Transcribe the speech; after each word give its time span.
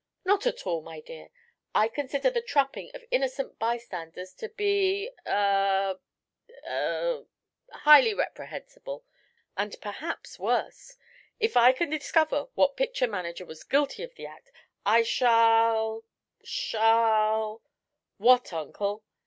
"Not 0.25 0.47
at 0.47 0.65
all, 0.65 0.81
my 0.81 0.99
dear. 0.99 1.29
I 1.75 1.87
consider 1.87 2.31
the 2.31 2.41
trapping 2.41 2.89
of 2.95 3.03
innocent 3.11 3.59
bystanders 3.59 4.33
to 4.33 4.49
be 4.49 5.11
eh 5.27 5.93
er 6.87 7.25
highly 7.71 8.11
reprehensible, 8.15 9.05
and 9.55 9.79
perhaps 9.79 10.39
worse. 10.39 10.97
If 11.39 11.55
I 11.55 11.71
can 11.71 11.91
discover 11.91 12.47
what 12.55 12.77
picture 12.77 13.05
manager 13.07 13.45
was 13.45 13.63
guilty 13.63 14.01
of 14.01 14.15
the 14.15 14.25
act, 14.25 14.51
I 14.87 15.03
shall 15.03 16.03
shall" 16.43 17.61
"What, 18.17 18.51
Uncle?" 18.51 19.03